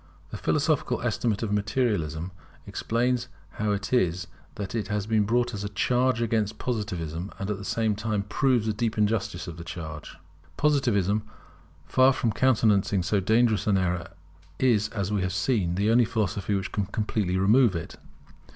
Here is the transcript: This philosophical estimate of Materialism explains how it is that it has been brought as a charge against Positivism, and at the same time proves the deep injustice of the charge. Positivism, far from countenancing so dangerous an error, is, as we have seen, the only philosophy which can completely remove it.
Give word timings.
This 0.31 0.39
philosophical 0.39 0.99
estimate 1.03 1.43
of 1.43 1.53
Materialism 1.53 2.31
explains 2.65 3.27
how 3.59 3.71
it 3.71 3.93
is 3.93 4.25
that 4.55 4.73
it 4.73 4.87
has 4.87 5.05
been 5.05 5.25
brought 5.25 5.53
as 5.53 5.63
a 5.63 5.69
charge 5.69 6.23
against 6.23 6.57
Positivism, 6.57 7.31
and 7.37 7.51
at 7.51 7.57
the 7.59 7.63
same 7.63 7.93
time 7.95 8.23
proves 8.23 8.65
the 8.65 8.73
deep 8.73 8.97
injustice 8.97 9.47
of 9.47 9.57
the 9.57 9.63
charge. 9.63 10.17
Positivism, 10.57 11.21
far 11.85 12.13
from 12.13 12.31
countenancing 12.31 13.03
so 13.03 13.19
dangerous 13.19 13.67
an 13.67 13.77
error, 13.77 14.07
is, 14.57 14.89
as 14.89 15.11
we 15.11 15.21
have 15.21 15.33
seen, 15.33 15.75
the 15.75 15.91
only 15.91 16.05
philosophy 16.05 16.55
which 16.55 16.71
can 16.71 16.87
completely 16.87 17.37
remove 17.37 17.75
it. 17.75 17.97